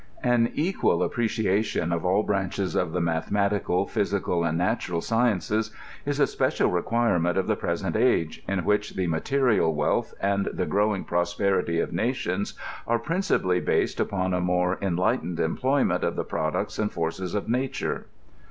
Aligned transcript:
* 0.19 0.23
An 0.33 0.49
equal 0.55 1.03
appreciation 1.03 1.91
of 1.91 2.03
all 2.03 2.23
branches 2.23 2.73
of 2.73 2.91
the 2.91 2.99
mathematical, 2.99 3.85
physical, 3.85 4.43
and 4.43 4.57
natural 4.57 4.99
sciences 4.99 5.69
is 6.07 6.19
a 6.19 6.25
special 6.25 6.71
requirement 6.71 7.37
of 7.37 7.45
the 7.45 7.55
present 7.55 7.95
age, 7.95 8.41
in 8.47 8.65
which 8.65 8.95
the 8.95 9.05
'material 9.05 9.75
wealth 9.75 10.15
and 10.19 10.47
the 10.53 10.65
growing 10.65 11.03
prosperity 11.03 11.79
of 11.79 11.93
nations 11.93 12.55
are 12.87 12.97
principally 12.97 13.59
based 13.59 13.99
upon 13.99 14.33
a 14.33 14.41
more 14.41 14.79
en 14.81 14.95
lightened 14.95 15.39
employment 15.39 16.03
of 16.03 16.15
the 16.15 16.23
products 16.25 16.79
and 16.79 16.91
forces 16.91 17.35
of 17.35 17.47
nature. 17.47 18.07